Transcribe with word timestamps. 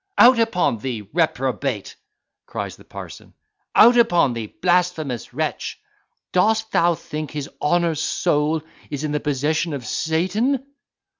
"Out 0.17 0.39
upon 0.39 0.79
thee, 0.79 1.07
reprobate" 1.13 1.95
cries 2.47 2.75
the 2.75 2.83
parson 2.83 3.35
"out 3.75 3.97
upon 3.97 4.33
thee, 4.33 4.47
blasphemous 4.47 5.31
wretch! 5.31 5.79
Dost 6.31 6.71
thou 6.71 6.95
think 6.95 7.29
his 7.29 7.47
honour's 7.61 8.01
soul 8.01 8.63
is 8.89 9.03
in 9.03 9.11
the 9.11 9.19
possession 9.19 9.73
of 9.73 9.85
Satan?" 9.85 10.65